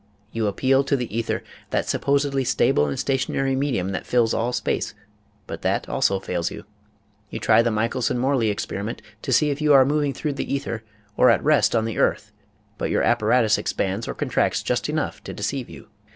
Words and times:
You 0.31 0.47
appeal 0.47 0.83
to 0.85 0.95
the 0.97 1.15
ether, 1.15 1.43
that 1.69 1.87
supposedly 1.87 2.43
stable 2.43 2.87
and 2.87 2.97
stationary 2.99 3.55
medium 3.55 3.89
that 3.91 4.07
fills 4.07 4.33
all 4.33 4.51
space, 4.51 4.95
but 5.45 5.61
that 5.61 5.87
also 5.87 6.19
fails 6.19 6.49
you. 6.49 6.63
You 7.29 7.39
try 7.39 7.61
the 7.61 7.69
Michelson 7.69 8.17
Morley 8.17 8.49
experiment 8.49 9.03
to 9.21 9.31
see 9.31 9.51
if 9.51 9.61
you 9.61 9.73
are 9.75 9.85
moving 9.85 10.11
through 10.13 10.33
the 10.33 10.51
ether 10.51 10.83
or 11.15 11.29
at 11.29 11.43
rest 11.43 11.75
on 11.75 11.85
the 11.85 11.99
earth 11.99 12.31
but 12.79 12.89
your 12.89 13.03
apparatus 13.03 13.59
expands 13.59 14.07
or 14.07 14.15
contracts 14.15 14.63
just 14.63 14.89
enough 14.89 15.23
to 15.23 15.33
deceive 15.33 15.69
you. 15.69 15.87